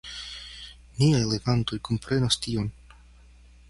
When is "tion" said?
2.47-2.77